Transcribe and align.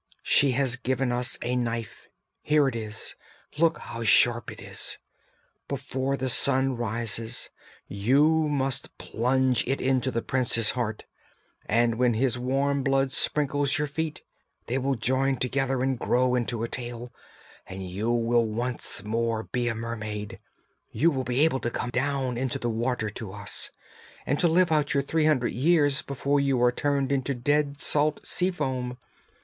She 0.23 0.53
has 0.53 0.77
given 0.77 1.11
us 1.11 1.37
a 1.43 1.55
knife; 1.55 2.07
here 2.41 2.67
it 2.67 2.75
is, 2.75 3.13
look 3.59 3.77
how 3.77 4.03
sharp 4.03 4.49
it 4.51 4.59
is! 4.59 4.97
Before 5.67 6.17
the 6.17 6.27
sun 6.27 6.75
rises, 6.75 7.51
you 7.87 8.49
must 8.49 8.97
plunge 8.97 9.63
it 9.67 9.79
into 9.79 10.09
the 10.09 10.23
prince's 10.23 10.71
heart, 10.71 11.05
and 11.67 11.99
when 11.99 12.15
his 12.15 12.35
warm 12.39 12.81
blood 12.81 13.11
sprinkles 13.11 13.77
your 13.77 13.85
feet 13.85 14.23
they 14.65 14.79
will 14.79 14.95
join 14.95 15.37
together 15.37 15.83
and 15.83 15.99
grow 15.99 16.33
into 16.33 16.63
a 16.63 16.67
tail, 16.67 17.13
and 17.67 17.87
you 17.87 18.11
will 18.11 18.47
once 18.49 19.03
more 19.03 19.43
be 19.43 19.67
a 19.67 19.75
mermaid; 19.75 20.39
you 20.91 21.11
will 21.11 21.23
be 21.23 21.41
able 21.41 21.59
to 21.59 21.69
come 21.69 21.91
down 21.91 22.39
into 22.39 22.57
the 22.57 22.71
water 22.71 23.11
to 23.11 23.33
us, 23.33 23.69
and 24.25 24.39
to 24.39 24.47
live 24.47 24.71
out 24.71 24.95
your 24.95 25.03
three 25.03 25.25
hundred 25.25 25.53
years 25.53 26.01
before 26.01 26.39
you 26.39 26.59
are 26.63 26.71
turned 26.71 27.11
into 27.11 27.35
dead, 27.35 27.79
salt 27.79 28.25
sea 28.25 28.49
foam. 28.49 28.97